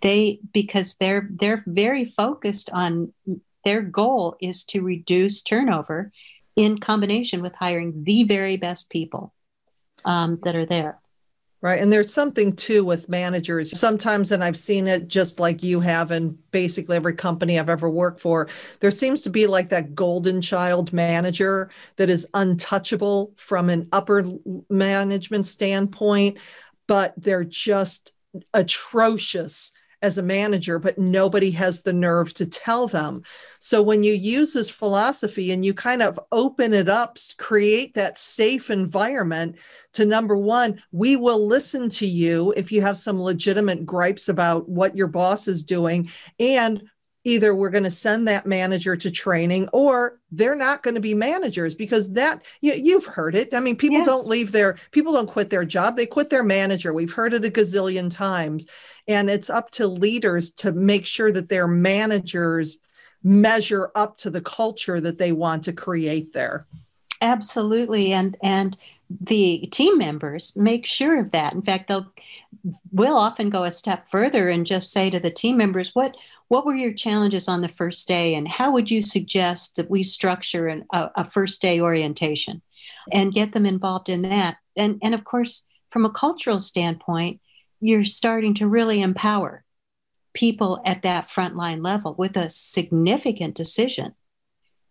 They 0.00 0.38
because 0.52 0.94
they're 0.96 1.28
they're 1.30 1.62
very 1.66 2.04
focused 2.04 2.70
on 2.70 3.12
their 3.64 3.82
goal 3.82 4.36
is 4.40 4.64
to 4.64 4.80
reduce 4.80 5.42
turnover 5.42 6.12
in 6.56 6.78
combination 6.78 7.42
with 7.42 7.54
hiring 7.56 8.04
the 8.04 8.24
very 8.24 8.56
best 8.56 8.90
people 8.90 9.32
um, 10.04 10.38
that 10.44 10.54
are 10.54 10.66
there. 10.66 11.01
Right. 11.62 11.80
And 11.80 11.92
there's 11.92 12.12
something 12.12 12.56
too 12.56 12.84
with 12.84 13.08
managers. 13.08 13.78
Sometimes, 13.78 14.32
and 14.32 14.42
I've 14.42 14.58
seen 14.58 14.88
it 14.88 15.06
just 15.06 15.38
like 15.38 15.62
you 15.62 15.78
have 15.78 16.10
in 16.10 16.36
basically 16.50 16.96
every 16.96 17.14
company 17.14 17.56
I've 17.56 17.68
ever 17.68 17.88
worked 17.88 18.20
for, 18.20 18.48
there 18.80 18.90
seems 18.90 19.22
to 19.22 19.30
be 19.30 19.46
like 19.46 19.68
that 19.68 19.94
golden 19.94 20.40
child 20.40 20.92
manager 20.92 21.70
that 21.98 22.10
is 22.10 22.26
untouchable 22.34 23.32
from 23.36 23.70
an 23.70 23.88
upper 23.92 24.24
management 24.68 25.46
standpoint, 25.46 26.38
but 26.88 27.14
they're 27.16 27.44
just 27.44 28.10
atrocious 28.52 29.70
as 30.02 30.18
a 30.18 30.22
manager, 30.22 30.78
but 30.78 30.98
nobody 30.98 31.50
has 31.52 31.82
the 31.82 31.92
nerve 31.92 32.34
to 32.34 32.46
tell 32.46 32.86
them. 32.86 33.22
So 33.60 33.80
when 33.80 34.02
you 34.02 34.12
use 34.12 34.52
this 34.52 34.68
philosophy 34.68 35.52
and 35.52 35.64
you 35.64 35.72
kind 35.72 36.02
of 36.02 36.18
open 36.32 36.74
it 36.74 36.88
up, 36.88 37.16
create 37.38 37.94
that 37.94 38.18
safe 38.18 38.70
environment 38.70 39.56
to 39.92 40.04
number 40.04 40.36
one, 40.36 40.82
we 40.90 41.16
will 41.16 41.46
listen 41.46 41.88
to 41.90 42.06
you 42.06 42.52
if 42.56 42.72
you 42.72 42.82
have 42.82 42.98
some 42.98 43.20
legitimate 43.20 43.86
gripes 43.86 44.28
about 44.28 44.68
what 44.68 44.96
your 44.96 45.06
boss 45.06 45.46
is 45.48 45.62
doing. 45.62 46.10
And 46.38 46.82
either 47.24 47.54
we're 47.54 47.70
going 47.70 47.84
to 47.84 47.90
send 47.90 48.26
that 48.26 48.46
manager 48.46 48.96
to 48.96 49.10
training 49.10 49.68
or 49.72 50.18
they're 50.30 50.56
not 50.56 50.82
going 50.82 50.94
to 50.94 51.00
be 51.00 51.14
managers 51.14 51.74
because 51.74 52.12
that 52.12 52.42
you, 52.60 52.98
have 52.98 53.06
heard 53.06 53.34
it. 53.34 53.54
I 53.54 53.60
mean 53.60 53.76
people 53.76 53.98
yes. 53.98 54.06
don't 54.06 54.26
leave 54.26 54.52
their 54.52 54.76
people 54.90 55.12
don't 55.12 55.28
quit 55.28 55.50
their 55.50 55.64
job. 55.64 55.96
They 55.96 56.06
quit 56.06 56.30
their 56.30 56.42
manager. 56.42 56.92
We've 56.92 57.12
heard 57.12 57.34
it 57.34 57.44
a 57.44 57.50
gazillion 57.50 58.10
times. 58.10 58.66
And 59.08 59.30
it's 59.30 59.50
up 59.50 59.70
to 59.72 59.86
leaders 59.86 60.50
to 60.54 60.72
make 60.72 61.06
sure 61.06 61.32
that 61.32 61.48
their 61.48 61.68
managers 61.68 62.78
measure 63.22 63.90
up 63.94 64.16
to 64.18 64.30
the 64.30 64.40
culture 64.40 65.00
that 65.00 65.18
they 65.18 65.32
want 65.32 65.64
to 65.64 65.72
create 65.72 66.32
there. 66.32 66.66
Absolutely. 67.20 68.12
And 68.12 68.36
and 68.42 68.76
the 69.20 69.68
team 69.72 69.98
members 69.98 70.56
make 70.56 70.86
sure 70.86 71.18
of 71.18 71.30
that. 71.32 71.52
In 71.52 71.62
fact 71.62 71.88
they'll 71.88 72.12
will 72.90 73.16
often 73.16 73.50
go 73.50 73.64
a 73.64 73.70
step 73.70 74.08
further 74.10 74.48
and 74.48 74.66
just 74.66 74.92
say 74.92 75.10
to 75.10 75.18
the 75.18 75.30
team 75.30 75.56
members 75.56 75.94
what 75.94 76.16
what 76.48 76.66
were 76.66 76.74
your 76.74 76.92
challenges 76.92 77.48
on 77.48 77.62
the 77.62 77.68
first 77.68 78.06
day 78.06 78.34
and 78.34 78.46
how 78.46 78.70
would 78.72 78.90
you 78.90 79.00
suggest 79.00 79.76
that 79.76 79.90
we 79.90 80.02
structure 80.02 80.68
an, 80.68 80.84
a, 80.92 81.10
a 81.16 81.24
first 81.24 81.62
day 81.62 81.80
orientation? 81.80 82.60
And 83.12 83.32
get 83.32 83.52
them 83.52 83.66
involved 83.66 84.08
in 84.08 84.22
that. 84.22 84.58
And 84.76 84.98
and 85.02 85.14
of 85.14 85.24
course 85.24 85.66
from 85.90 86.04
a 86.04 86.10
cultural 86.10 86.58
standpoint 86.58 87.40
you're 87.80 88.04
starting 88.04 88.54
to 88.54 88.68
really 88.68 89.02
empower 89.02 89.64
people 90.34 90.80
at 90.84 91.02
that 91.02 91.24
frontline 91.24 91.84
level 91.84 92.14
with 92.16 92.36
a 92.36 92.48
significant 92.48 93.54
decision. 93.54 94.14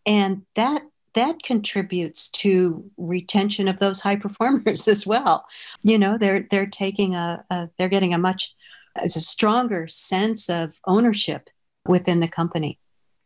And 0.05 0.43
that 0.55 0.83
that 1.13 1.43
contributes 1.43 2.29
to 2.29 2.89
retention 2.97 3.67
of 3.67 3.79
those 3.79 4.01
high 4.01 4.15
performers 4.27 4.87
as 4.87 5.05
well. 5.05 5.45
You 5.83 5.97
know, 5.97 6.17
they're 6.17 6.47
they're 6.49 6.67
taking 6.67 7.15
a, 7.15 7.43
a 7.49 7.69
they're 7.77 7.89
getting 7.89 8.13
a 8.13 8.17
much 8.17 8.53
as 8.95 9.15
a 9.15 9.21
stronger 9.21 9.87
sense 9.87 10.49
of 10.49 10.79
ownership 10.85 11.49
within 11.85 12.19
the 12.19 12.27
company. 12.27 12.77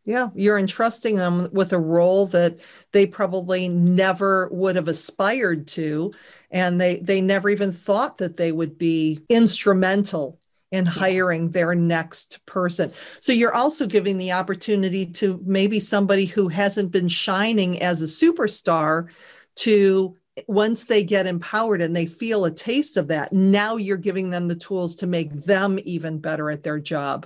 Yeah, 0.05 0.29
you're 0.35 0.59
entrusting 0.59 1.15
them 1.15 1.49
with 1.51 1.73
a 1.73 1.79
role 1.79 2.27
that 2.27 2.59
they 2.91 3.07
probably 3.07 3.67
never 3.67 4.47
would 4.51 4.75
have 4.75 4.87
aspired 4.87 5.67
to 5.69 6.13
and 6.51 6.79
they 6.79 6.97
they 6.99 7.21
never 7.21 7.49
even 7.49 7.73
thought 7.73 8.19
that 8.19 8.37
they 8.37 8.51
would 8.51 8.77
be 8.77 9.25
instrumental 9.29 10.39
in 10.71 10.85
hiring 10.85 11.51
their 11.51 11.75
next 11.75 12.45
person. 12.45 12.91
So 13.19 13.31
you're 13.31 13.53
also 13.53 13.85
giving 13.85 14.17
the 14.17 14.31
opportunity 14.31 15.05
to 15.13 15.39
maybe 15.45 15.79
somebody 15.79 16.25
who 16.25 16.47
hasn't 16.47 16.91
been 16.91 17.07
shining 17.07 17.81
as 17.81 18.01
a 18.01 18.05
superstar 18.05 19.09
to 19.57 20.17
once 20.47 20.83
they 20.83 21.03
get 21.03 21.27
empowered 21.27 21.81
and 21.81 21.95
they 21.95 22.05
feel 22.05 22.45
a 22.45 22.51
taste 22.51 22.97
of 22.97 23.07
that, 23.07 23.31
now 23.31 23.77
you're 23.77 23.95
giving 23.97 24.29
them 24.29 24.47
the 24.47 24.55
tools 24.55 24.97
to 24.97 25.07
make 25.07 25.31
them 25.31 25.79
even 25.85 26.19
better 26.19 26.51
at 26.51 26.63
their 26.63 26.79
job. 26.79 27.25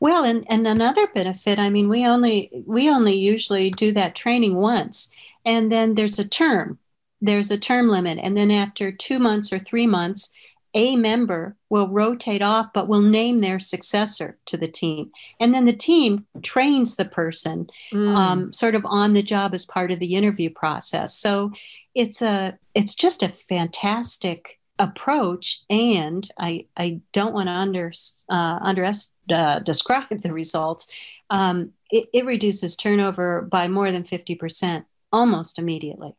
Well, 0.00 0.24
and, 0.24 0.46
and 0.48 0.66
another 0.66 1.06
benefit, 1.08 1.58
I 1.58 1.70
mean, 1.70 1.88
we 1.88 2.06
only 2.06 2.50
we 2.66 2.88
only 2.88 3.14
usually 3.14 3.70
do 3.70 3.92
that 3.92 4.14
training 4.14 4.54
once. 4.54 5.10
And 5.44 5.70
then 5.70 5.94
there's 5.94 6.18
a 6.18 6.28
term. 6.28 6.78
There's 7.20 7.50
a 7.50 7.58
term 7.58 7.88
limit. 7.88 8.18
And 8.22 8.36
then 8.36 8.50
after 8.50 8.92
two 8.92 9.18
months 9.18 9.52
or 9.52 9.58
three 9.58 9.86
months, 9.86 10.32
a 10.74 10.96
member 10.96 11.56
will 11.70 11.88
rotate 11.88 12.42
off, 12.42 12.72
but 12.74 12.88
will 12.88 13.00
name 13.00 13.38
their 13.38 13.60
successor 13.60 14.38
to 14.46 14.56
the 14.56 14.68
team. 14.68 15.12
And 15.38 15.54
then 15.54 15.64
the 15.64 15.72
team 15.72 16.26
trains 16.42 16.96
the 16.96 17.04
person 17.04 17.68
mm. 17.92 18.14
um, 18.14 18.52
sort 18.52 18.74
of 18.74 18.84
on 18.84 19.12
the 19.12 19.22
job 19.22 19.54
as 19.54 19.64
part 19.64 19.92
of 19.92 20.00
the 20.00 20.16
interview 20.16 20.50
process. 20.50 21.16
So 21.16 21.52
it's 21.94 22.22
a 22.22 22.58
it's 22.74 22.94
just 22.94 23.22
a 23.22 23.28
fantastic 23.48 24.58
approach 24.80 25.62
and 25.70 26.28
i 26.38 26.66
i 26.76 27.00
don't 27.12 27.32
want 27.32 27.46
to 27.46 27.52
under 27.52 27.92
uh, 28.28 28.58
under 28.60 28.84
uh, 29.32 29.58
describe 29.60 30.20
the 30.20 30.32
results 30.32 30.90
um, 31.30 31.70
it, 31.90 32.08
it 32.12 32.26
reduces 32.26 32.76
turnover 32.76 33.42
by 33.42 33.66
more 33.66 33.90
than 33.90 34.02
50% 34.02 34.84
almost 35.10 35.58
immediately 35.58 36.14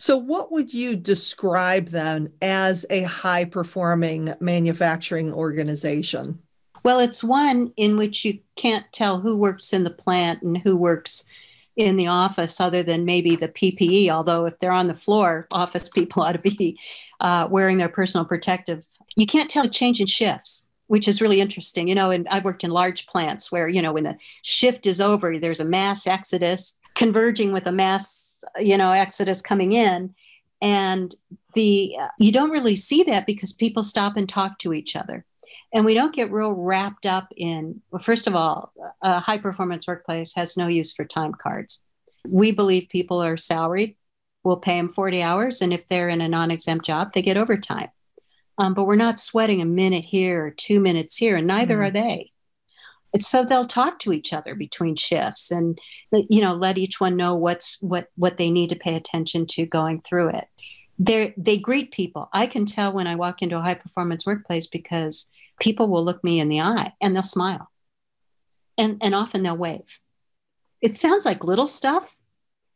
so, 0.00 0.16
what 0.16 0.50
would 0.50 0.72
you 0.72 0.96
describe 0.96 1.88
then 1.88 2.32
as 2.40 2.86
a 2.88 3.02
high 3.02 3.44
performing 3.44 4.32
manufacturing 4.40 5.30
organization? 5.30 6.38
Well, 6.82 7.00
it's 7.00 7.22
one 7.22 7.74
in 7.76 7.98
which 7.98 8.24
you 8.24 8.38
can't 8.56 8.90
tell 8.92 9.20
who 9.20 9.36
works 9.36 9.74
in 9.74 9.84
the 9.84 9.90
plant 9.90 10.40
and 10.40 10.56
who 10.56 10.74
works 10.74 11.24
in 11.76 11.98
the 11.98 12.06
office 12.06 12.62
other 12.62 12.82
than 12.82 13.04
maybe 13.04 13.36
the 13.36 13.48
PPE. 13.48 14.08
Although, 14.08 14.46
if 14.46 14.58
they're 14.58 14.72
on 14.72 14.86
the 14.86 14.94
floor, 14.94 15.46
office 15.50 15.90
people 15.90 16.22
ought 16.22 16.32
to 16.32 16.38
be 16.38 16.78
uh, 17.20 17.46
wearing 17.50 17.76
their 17.76 17.90
personal 17.90 18.24
protective. 18.24 18.86
You 19.16 19.26
can't 19.26 19.50
tell 19.50 19.66
a 19.66 19.68
change 19.68 20.00
in 20.00 20.06
shifts, 20.06 20.66
which 20.86 21.08
is 21.08 21.20
really 21.20 21.42
interesting. 21.42 21.88
You 21.88 21.94
know, 21.94 22.10
and 22.10 22.26
I've 22.28 22.46
worked 22.46 22.64
in 22.64 22.70
large 22.70 23.06
plants 23.06 23.52
where, 23.52 23.68
you 23.68 23.82
know, 23.82 23.92
when 23.92 24.04
the 24.04 24.16
shift 24.40 24.86
is 24.86 24.98
over, 24.98 25.38
there's 25.38 25.60
a 25.60 25.64
mass 25.66 26.06
exodus 26.06 26.79
converging 27.00 27.50
with 27.50 27.66
a 27.66 27.72
mass, 27.72 28.44
you 28.58 28.76
know, 28.76 28.92
exodus 28.92 29.40
coming 29.40 29.72
in. 29.72 30.14
And 30.60 31.14
the 31.54 31.96
you 32.18 32.30
don't 32.30 32.50
really 32.50 32.76
see 32.76 33.02
that 33.04 33.26
because 33.26 33.54
people 33.54 33.82
stop 33.82 34.18
and 34.18 34.28
talk 34.28 34.58
to 34.58 34.74
each 34.74 34.94
other 34.94 35.24
and 35.72 35.84
we 35.84 35.94
don't 35.94 36.14
get 36.14 36.30
real 36.30 36.52
wrapped 36.52 37.06
up 37.06 37.26
in 37.36 37.80
well 37.90 38.00
first 38.00 38.28
of 38.28 38.36
all 38.36 38.72
a 39.02 39.18
high 39.18 39.38
performance 39.38 39.88
workplace 39.88 40.32
has 40.34 40.56
no 40.56 40.68
use 40.68 40.92
for 40.92 41.04
time 41.04 41.32
cards 41.32 41.84
we 42.28 42.52
believe 42.52 42.86
people 42.88 43.20
are 43.20 43.36
salaried 43.36 43.96
we'll 44.44 44.58
pay 44.58 44.76
them 44.76 44.88
40 44.88 45.22
hours 45.22 45.60
and 45.60 45.72
if 45.72 45.88
they're 45.88 46.08
in 46.08 46.20
a 46.20 46.28
non-exempt 46.28 46.84
job 46.84 47.08
they 47.14 47.22
get 47.22 47.36
overtime 47.36 47.88
um, 48.58 48.72
but 48.74 48.84
we're 48.84 48.94
not 48.94 49.18
sweating 49.18 49.60
a 49.60 49.64
minute 49.82 50.04
here 50.04 50.44
or 50.46 50.50
two 50.50 50.78
minutes 50.78 51.16
here 51.16 51.36
and 51.36 51.48
neither 51.48 51.78
mm. 51.78 51.86
are 51.86 51.90
they 51.90 52.30
so 53.16 53.44
they'll 53.44 53.64
talk 53.64 53.98
to 54.00 54.12
each 54.12 54.32
other 54.32 54.54
between 54.54 54.96
shifts 54.96 55.50
and 55.50 55.78
you 56.12 56.40
know 56.40 56.54
let 56.54 56.78
each 56.78 57.00
one 57.00 57.16
know 57.16 57.34
what's 57.34 57.80
what 57.80 58.08
what 58.16 58.36
they 58.36 58.50
need 58.50 58.70
to 58.70 58.76
pay 58.76 58.94
attention 58.94 59.46
to 59.46 59.66
going 59.66 60.00
through 60.00 60.28
it. 60.28 60.48
They 60.98 61.34
they 61.36 61.58
greet 61.58 61.92
people. 61.92 62.28
I 62.32 62.46
can 62.46 62.66
tell 62.66 62.92
when 62.92 63.06
i 63.06 63.14
walk 63.14 63.42
into 63.42 63.58
a 63.58 63.62
high 63.62 63.74
performance 63.74 64.26
workplace 64.26 64.66
because 64.66 65.30
people 65.60 65.88
will 65.88 66.04
look 66.04 66.22
me 66.22 66.38
in 66.40 66.48
the 66.48 66.60
eye 66.60 66.92
and 67.00 67.14
they'll 67.14 67.22
smile. 67.22 67.70
And 68.78 68.98
and 69.02 69.14
often 69.14 69.42
they'll 69.42 69.56
wave. 69.56 69.98
It 70.80 70.96
sounds 70.96 71.26
like 71.26 71.44
little 71.44 71.66
stuff 71.66 72.14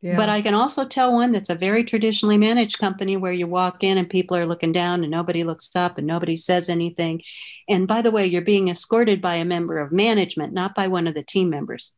Yeah. 0.05 0.17
But 0.17 0.29
I 0.29 0.43
can 0.43 0.53
also 0.53 0.85
tell 0.85 1.15
one 1.15 1.33
that's 1.33 1.49
a 1.49 1.55
very 1.55 1.83
traditionally 1.83 2.37
managed 2.37 2.79
company 2.79 3.17
where 3.17 3.33
you 3.33 3.47
walk 3.47 3.83
in 3.83 3.97
and 3.97 4.07
people 4.07 4.37
are 4.37 4.45
looking 4.45 4.71
down 4.71 5.03
and 5.03 5.11
nobody 5.11 5.45
looks 5.45 5.75
up 5.75 5.97
and 5.97 6.07
nobody 6.07 6.37
says 6.37 6.69
anything. 6.69 7.23
And 7.71 7.89
by 7.89 8.03
the 8.03 8.11
way, 8.11 8.27
you're 8.27 8.43
being 8.43 8.69
escorted 8.69 9.23
by 9.23 9.37
a 9.37 9.47
member 9.47 9.79
of 9.79 9.93
management, 9.93 10.53
not 10.53 10.75
by 10.75 10.89
one 10.89 11.07
of 11.07 11.15
the 11.15 11.23
team 11.23 11.49
members 11.49 11.95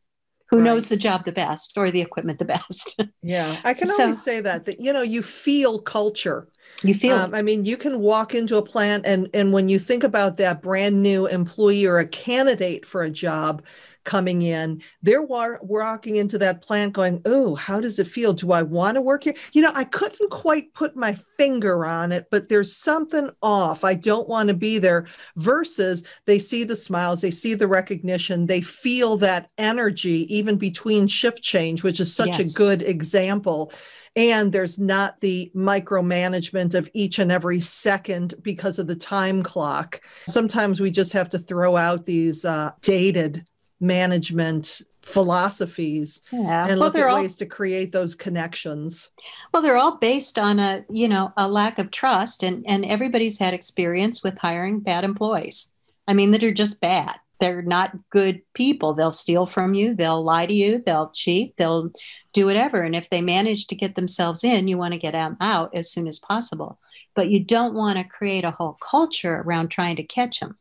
who 0.50 0.58
right. 0.58 0.64
knows 0.66 0.88
the 0.88 0.96
job 0.96 1.24
the 1.24 1.32
best 1.32 1.76
or 1.76 1.90
the 1.90 2.00
equipment 2.00 2.38
the 2.38 2.44
best. 2.56 3.00
yeah, 3.22 3.60
I 3.64 3.74
can 3.74 3.88
so, 3.88 4.04
always 4.04 4.22
say 4.22 4.40
that 4.40 4.66
that 4.66 4.78
you 4.78 4.92
know 4.92 5.02
you 5.02 5.20
feel 5.24 5.80
culture. 5.80 6.46
You 6.82 6.94
feel. 6.94 7.16
Um, 7.16 7.34
I 7.34 7.42
mean, 7.42 7.64
you 7.64 7.76
can 7.76 7.98
walk 7.98 8.34
into 8.34 8.56
a 8.56 8.62
plant 8.62 9.04
and 9.04 9.28
and 9.34 9.52
when 9.52 9.68
you 9.68 9.80
think 9.80 10.04
about 10.04 10.36
that 10.36 10.62
brand 10.62 11.02
new 11.02 11.26
employee 11.26 11.86
or 11.86 11.98
a 11.98 12.06
candidate 12.06 12.86
for 12.86 13.02
a 13.02 13.10
job, 13.10 13.64
coming 14.06 14.40
in. 14.42 14.80
They're 15.02 15.22
wa- 15.22 15.58
walking 15.60 16.16
into 16.16 16.38
that 16.38 16.62
plant 16.62 16.94
going, 16.94 17.20
Oh, 17.26 17.54
how 17.54 17.80
does 17.80 17.98
it 17.98 18.06
feel? 18.06 18.32
Do 18.32 18.52
I 18.52 18.62
want 18.62 18.94
to 18.94 19.02
work 19.02 19.24
here? 19.24 19.34
You 19.52 19.62
know, 19.62 19.72
I 19.74 19.84
couldn't 19.84 20.30
quite 20.30 20.72
put 20.72 20.96
my 20.96 21.14
finger 21.36 21.84
on 21.84 22.12
it, 22.12 22.28
but 22.30 22.48
there's 22.48 22.74
something 22.74 23.30
off. 23.42 23.84
I 23.84 23.94
don't 23.94 24.28
want 24.28 24.48
to 24.48 24.54
be 24.54 24.78
there. 24.78 25.06
Versus 25.36 26.04
they 26.24 26.38
see 26.38 26.64
the 26.64 26.76
smiles, 26.76 27.20
they 27.20 27.30
see 27.30 27.54
the 27.54 27.68
recognition, 27.68 28.46
they 28.46 28.62
feel 28.62 29.18
that 29.18 29.50
energy 29.58 30.26
even 30.34 30.56
between 30.56 31.06
shift 31.06 31.42
change, 31.42 31.82
which 31.82 32.00
is 32.00 32.14
such 32.14 32.38
yes. 32.38 32.52
a 32.52 32.56
good 32.56 32.82
example 32.82 33.72
and 34.16 34.50
there's 34.50 34.78
not 34.78 35.20
the 35.20 35.52
micromanagement 35.54 36.74
of 36.74 36.88
each 36.94 37.18
and 37.18 37.30
every 37.30 37.60
second 37.60 38.34
because 38.40 38.78
of 38.78 38.86
the 38.86 38.96
time 38.96 39.42
clock. 39.42 40.00
Sometimes 40.26 40.80
we 40.80 40.90
just 40.90 41.12
have 41.12 41.28
to 41.30 41.38
throw 41.38 41.76
out 41.76 42.06
these 42.06 42.44
uh, 42.44 42.70
dated 42.80 43.46
management 43.80 44.82
philosophies 45.06 46.20
yeah. 46.32 46.66
and 46.66 46.80
well, 46.80 46.88
look 46.88 46.96
at 46.96 47.06
all, 47.06 47.20
ways 47.20 47.36
to 47.36 47.46
create 47.46 47.92
those 47.92 48.14
connections. 48.14 49.10
Well 49.52 49.62
they're 49.62 49.76
all 49.76 49.98
based 49.98 50.38
on 50.38 50.58
a 50.58 50.84
you 50.90 51.06
know 51.06 51.32
a 51.36 51.48
lack 51.48 51.78
of 51.78 51.90
trust 51.90 52.42
and 52.42 52.64
and 52.66 52.84
everybody's 52.84 53.38
had 53.38 53.54
experience 53.54 54.22
with 54.22 54.36
hiring 54.38 54.80
bad 54.80 55.04
employees. 55.04 55.72
I 56.08 56.14
mean 56.14 56.32
that 56.32 56.42
are 56.42 56.52
just 56.52 56.80
bad. 56.80 57.16
They're 57.38 57.62
not 57.62 57.92
good 58.10 58.42
people. 58.54 58.94
They'll 58.94 59.12
steal 59.12 59.46
from 59.46 59.74
you. 59.74 59.94
They'll 59.94 60.24
lie 60.24 60.46
to 60.46 60.54
you. 60.54 60.82
They'll 60.84 61.10
cheat. 61.10 61.56
They'll 61.56 61.90
do 62.32 62.46
whatever. 62.46 62.82
And 62.82 62.96
if 62.96 63.10
they 63.10 63.20
manage 63.20 63.66
to 63.68 63.74
get 63.74 63.94
themselves 63.94 64.42
in 64.42 64.66
you 64.66 64.76
want 64.76 64.94
to 64.94 64.98
get 64.98 65.12
them 65.12 65.36
out 65.40 65.74
as 65.74 65.90
soon 65.90 66.08
as 66.08 66.18
possible. 66.18 66.80
But 67.14 67.30
you 67.30 67.44
don't 67.44 67.74
want 67.74 67.98
to 67.98 68.04
create 68.04 68.44
a 68.44 68.50
whole 68.50 68.76
culture 68.80 69.36
around 69.36 69.68
trying 69.68 69.96
to 69.96 70.02
catch 70.02 70.40
them 70.40 70.58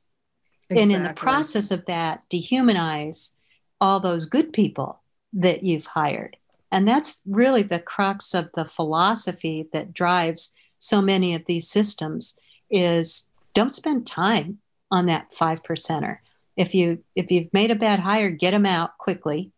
Exactly. 0.69 0.81
And 0.81 0.91
in 0.91 1.03
the 1.03 1.13
process 1.13 1.71
of 1.71 1.85
that, 1.85 2.23
dehumanize 2.29 3.35
all 3.79 3.99
those 3.99 4.25
good 4.25 4.53
people 4.53 5.01
that 5.33 5.63
you've 5.63 5.85
hired. 5.85 6.37
And 6.71 6.87
that's 6.87 7.21
really 7.25 7.61
the 7.61 7.79
crux 7.79 8.33
of 8.33 8.49
the 8.55 8.65
philosophy 8.65 9.67
that 9.73 9.93
drives 9.93 10.55
so 10.79 11.01
many 11.01 11.35
of 11.35 11.45
these 11.45 11.69
systems 11.69 12.37
is 12.69 13.29
don't 13.53 13.73
spend 13.73 14.07
time 14.07 14.59
on 14.91 15.05
that 15.05 15.33
five 15.33 15.63
percenter. 15.63 16.17
If 16.57 16.73
you 16.73 17.03
if 17.15 17.31
you've 17.31 17.53
made 17.53 17.71
a 17.71 17.75
bad 17.75 17.99
hire, 17.99 18.29
get 18.29 18.51
them 18.51 18.65
out 18.65 18.97
quickly. 18.97 19.51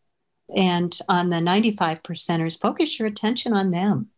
And 0.55 0.97
on 1.09 1.29
the 1.29 1.41
95 1.41 2.03
percenters, 2.03 2.59
focus 2.59 2.97
your 2.97 3.07
attention 3.07 3.53
on 3.53 3.71
them 3.71 4.09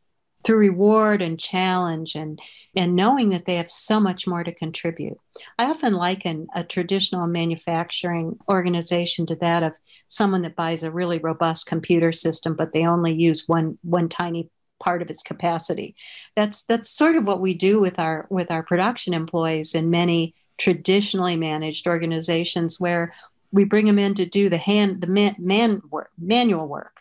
through 0.44 0.58
reward 0.58 1.22
and 1.22 1.40
challenge 1.40 2.16
and 2.16 2.42
and 2.76 2.96
knowing 2.96 3.30
that 3.30 3.46
they 3.46 3.56
have 3.56 3.70
so 3.70 4.00
much 4.00 4.28
more 4.28 4.44
to 4.44 4.54
contribute. 4.54 5.18
I 5.58 5.66
often 5.66 5.96
liken 5.96 6.48
a 6.54 6.64
traditional 6.64 7.26
manufacturing 7.26 8.38
organization 8.48 9.26
to 9.26 9.36
that 9.38 9.64
of 9.64 9.74
someone 10.08 10.44
that 10.44 10.56
buys 10.56 10.84
a 10.84 10.92
really 10.92 11.18
robust 11.18 11.66
computer 11.66 12.12
system, 12.12 12.56
but 12.56 12.72
they 12.72 12.86
only 12.86 13.14
use 13.14 13.48
one 13.48 13.78
one 13.82 14.08
tiny 14.08 14.50
part 14.80 15.02
of 15.02 15.10
its 15.10 15.24
capacity. 15.24 15.96
That's 16.36 16.64
that's 16.64 16.90
sort 16.90 17.16
of 17.16 17.26
what 17.26 17.42
we 17.42 17.54
do 17.54 17.80
with 17.80 18.00
our 18.00 18.28
with 18.30 18.52
our 18.52 18.64
production 18.64 19.14
employees 19.14 19.76
in 19.76 19.90
many 19.90 20.36
traditionally 20.58 21.36
managed 21.36 21.88
organizations 21.88 22.80
where 22.80 23.14
we 23.52 23.64
bring 23.64 23.86
them 23.86 24.00
in 24.00 24.14
to 24.14 24.26
do 24.26 24.50
the 24.50 24.58
hand 24.58 25.02
the 25.02 25.08
man, 25.08 25.36
man 25.40 25.82
work, 25.90 26.12
manual 26.18 26.68
work 26.68 27.00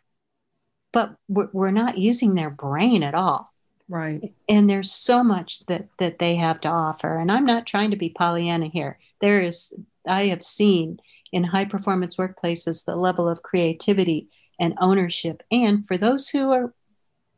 but 0.92 1.16
we're 1.28 1.70
not 1.70 1.98
using 1.98 2.34
their 2.34 2.50
brain 2.50 3.02
at 3.02 3.14
all. 3.14 3.52
Right. 3.88 4.34
And 4.48 4.68
there's 4.68 4.92
so 4.92 5.22
much 5.22 5.64
that 5.66 5.88
that 5.98 6.18
they 6.18 6.36
have 6.36 6.60
to 6.62 6.68
offer. 6.68 7.18
And 7.18 7.30
i'm 7.32 7.46
not 7.46 7.66
trying 7.66 7.90
to 7.90 7.96
be 7.96 8.10
pollyanna 8.10 8.68
here. 8.68 8.98
There 9.20 9.40
is 9.40 9.74
i 10.06 10.26
have 10.26 10.42
seen 10.44 11.00
in 11.32 11.44
high 11.44 11.66
performance 11.66 12.16
workplaces 12.16 12.84
the 12.84 12.96
level 12.96 13.28
of 13.28 13.42
creativity 13.42 14.28
and 14.58 14.74
ownership. 14.80 15.42
And 15.50 15.86
for 15.86 15.96
those 15.96 16.28
who 16.28 16.50
are 16.50 16.74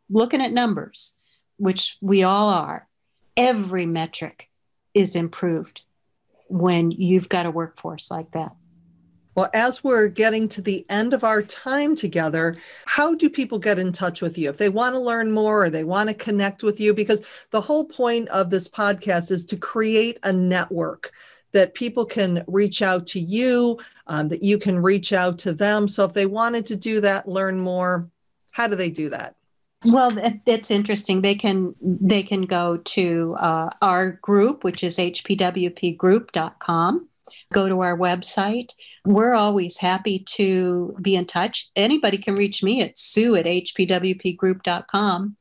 looking 0.08 0.40
at 0.40 0.52
numbers 0.52 1.16
which 1.56 1.98
we 2.00 2.22
all 2.22 2.48
are 2.48 2.88
every 3.36 3.86
metric 3.86 4.48
is 4.94 5.14
improved 5.14 5.82
when 6.48 6.90
you've 6.90 7.28
got 7.28 7.46
a 7.46 7.50
workforce 7.50 8.10
like 8.10 8.30
that 8.32 8.56
well, 9.40 9.48
as 9.54 9.82
we're 9.82 10.08
getting 10.08 10.50
to 10.50 10.60
the 10.60 10.84
end 10.90 11.14
of 11.14 11.24
our 11.24 11.40
time 11.40 11.96
together, 11.96 12.58
how 12.84 13.14
do 13.14 13.30
people 13.30 13.58
get 13.58 13.78
in 13.78 13.90
touch 13.90 14.20
with 14.20 14.36
you 14.36 14.50
if 14.50 14.58
they 14.58 14.68
want 14.68 14.94
to 14.94 15.00
learn 15.00 15.32
more 15.32 15.64
or 15.64 15.70
they 15.70 15.82
want 15.82 16.10
to 16.10 16.14
connect 16.14 16.62
with 16.62 16.78
you? 16.78 16.92
Because 16.92 17.22
the 17.50 17.62
whole 17.62 17.86
point 17.86 18.28
of 18.28 18.50
this 18.50 18.68
podcast 18.68 19.30
is 19.30 19.46
to 19.46 19.56
create 19.56 20.18
a 20.24 20.32
network 20.32 21.12
that 21.52 21.72
people 21.72 22.04
can 22.04 22.44
reach 22.48 22.82
out 22.82 23.06
to 23.06 23.18
you, 23.18 23.78
um, 24.08 24.28
that 24.28 24.42
you 24.42 24.58
can 24.58 24.78
reach 24.78 25.14
out 25.14 25.38
to 25.38 25.54
them. 25.54 25.88
So 25.88 26.04
if 26.04 26.12
they 26.12 26.26
wanted 26.26 26.66
to 26.66 26.76
do 26.76 27.00
that, 27.00 27.26
learn 27.26 27.58
more, 27.58 28.10
how 28.52 28.68
do 28.68 28.76
they 28.76 28.90
do 28.90 29.08
that? 29.08 29.36
Well, 29.86 30.18
it's 30.46 30.70
interesting. 30.70 31.22
They 31.22 31.34
can 31.34 31.74
they 31.80 32.22
can 32.22 32.42
go 32.42 32.76
to 32.76 33.36
uh, 33.40 33.70
our 33.80 34.10
group, 34.20 34.64
which 34.64 34.84
is 34.84 34.98
hpwpgroup.com 34.98 37.08
go 37.52 37.68
to 37.68 37.80
our 37.80 37.96
website. 37.96 38.72
We're 39.04 39.34
always 39.34 39.78
happy 39.78 40.20
to 40.36 40.96
be 41.00 41.14
in 41.14 41.26
touch. 41.26 41.70
Anybody 41.76 42.18
can 42.18 42.36
reach 42.36 42.62
me 42.62 42.82
at 42.82 42.98
sue 42.98 43.36
at 43.36 43.46
hpwpgroup.com. 43.46 45.36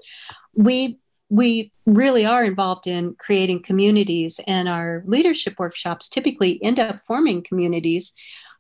We 0.56 1.00
we 1.32 1.72
really 1.86 2.26
are 2.26 2.43
involved 2.43 2.88
in 2.88 3.13
creating 3.19 3.62
communities, 3.62 4.39
and 4.48 4.67
our 4.67 5.04
leadership 5.06 5.60
workshops 5.60 6.10
typically 6.10 6.62
end 6.63 6.80
up 6.80 7.02
forming 7.06 7.43
communities 7.43 8.13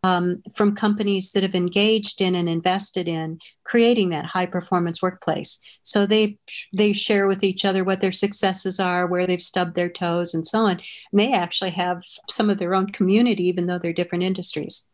um, 0.03 0.41
from 0.55 0.75
companies 0.75 1.31
that 1.31 1.43
have 1.43 1.55
engaged 1.55 2.21
in 2.21 2.35
and 2.35 2.47
invested 2.47 3.07
in 3.07 3.39
creating 3.63 4.09
that 4.09 4.25
high 4.25 4.45
performance 4.45 5.01
workplace. 5.01 5.59
So 5.83 6.05
they 6.05 6.37
they 6.73 6.93
share 6.93 7.27
with 7.27 7.43
each 7.43 7.65
other 7.65 7.83
what 7.83 8.01
their 8.01 8.11
successes 8.11 8.79
are, 8.79 9.07
where 9.07 9.27
they've 9.27 9.41
stubbed 9.41 9.75
their 9.75 9.89
toes, 9.89 10.33
and 10.33 10.45
so 10.45 10.59
on. 10.59 10.81
And 11.11 11.19
they 11.19 11.33
actually 11.33 11.71
have 11.71 12.03
some 12.29 12.49
of 12.49 12.57
their 12.57 12.73
own 12.73 12.87
community, 12.87 13.47
even 13.47 13.67
though 13.67 13.79
they're 13.79 13.93
different 13.93 14.23
industries. 14.23 14.87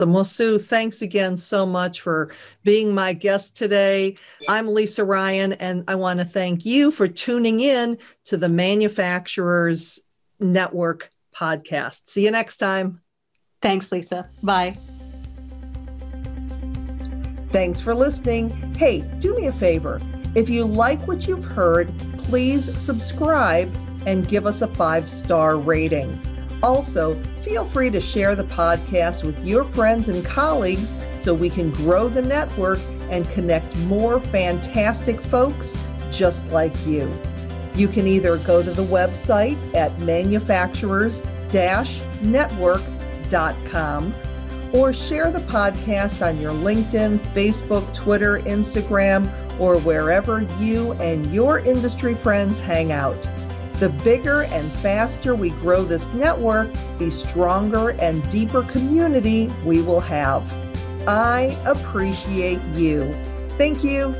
Well, 0.00 0.24
Sue, 0.24 0.58
thanks 0.58 1.00
again 1.00 1.36
so 1.36 1.64
much 1.64 2.00
for 2.00 2.34
being 2.64 2.92
my 2.92 3.12
guest 3.12 3.56
today. 3.56 4.16
I'm 4.48 4.66
Lisa 4.66 5.04
Ryan, 5.04 5.52
and 5.52 5.84
I 5.86 5.94
want 5.94 6.18
to 6.18 6.26
thank 6.26 6.66
you 6.66 6.90
for 6.90 7.06
tuning 7.06 7.60
in 7.60 7.98
to 8.24 8.36
the 8.36 8.48
Manufacturers 8.48 10.00
Network 10.40 11.10
podcast. 11.36 12.08
See 12.08 12.24
you 12.24 12.32
next 12.32 12.56
time. 12.56 13.00
Thanks, 13.62 13.92
Lisa. 13.92 14.28
Bye. 14.42 14.76
Thanks 17.48 17.80
for 17.80 17.94
listening. 17.94 18.50
Hey, 18.74 19.00
do 19.20 19.34
me 19.34 19.46
a 19.46 19.52
favor. 19.52 20.00
If 20.34 20.48
you 20.48 20.64
like 20.64 21.06
what 21.06 21.28
you've 21.28 21.44
heard, 21.44 21.96
please 22.18 22.76
subscribe 22.78 23.74
and 24.06 24.26
give 24.26 24.46
us 24.46 24.62
a 24.62 24.66
five 24.68 25.08
star 25.08 25.56
rating. 25.56 26.20
Also, 26.62 27.14
feel 27.44 27.64
free 27.64 27.90
to 27.90 28.00
share 28.00 28.34
the 28.34 28.44
podcast 28.44 29.24
with 29.24 29.44
your 29.44 29.64
friends 29.64 30.08
and 30.08 30.24
colleagues 30.24 30.94
so 31.22 31.34
we 31.34 31.50
can 31.50 31.70
grow 31.70 32.08
the 32.08 32.22
network 32.22 32.78
and 33.10 33.28
connect 33.30 33.76
more 33.80 34.18
fantastic 34.18 35.20
folks 35.20 35.72
just 36.10 36.48
like 36.48 36.74
you. 36.86 37.12
You 37.74 37.88
can 37.88 38.06
either 38.06 38.38
go 38.38 38.62
to 38.62 38.70
the 38.70 38.84
website 38.84 39.58
at 39.74 39.96
manufacturers 40.00 41.20
network.com 43.32 44.14
or 44.74 44.92
share 44.92 45.30
the 45.30 45.40
podcast 45.40 46.26
on 46.26 46.40
your 46.40 46.52
LinkedIn, 46.52 47.18
Facebook, 47.34 47.94
Twitter, 47.94 48.38
Instagram, 48.40 49.28
or 49.60 49.78
wherever 49.80 50.42
you 50.58 50.92
and 50.94 51.26
your 51.32 51.58
industry 51.58 52.14
friends 52.14 52.58
hang 52.58 52.90
out. 52.90 53.20
The 53.74 53.90
bigger 54.02 54.44
and 54.44 54.72
faster 54.78 55.34
we 55.34 55.50
grow 55.50 55.82
this 55.82 56.06
network, 56.14 56.72
the 56.98 57.10
stronger 57.10 57.90
and 58.00 58.28
deeper 58.30 58.62
community 58.62 59.50
we 59.64 59.82
will 59.82 60.00
have. 60.00 60.42
I 61.06 61.58
appreciate 61.66 62.62
you. 62.74 63.12
Thank 63.58 63.84
you. 63.84 64.14